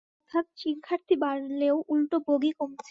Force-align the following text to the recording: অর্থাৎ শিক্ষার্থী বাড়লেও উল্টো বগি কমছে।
অর্থাৎ 0.31 0.45
শিক্ষার্থী 0.57 1.15
বাড়লেও 1.23 1.75
উল্টো 1.87 2.17
বগি 2.27 2.51
কমছে। 2.53 2.79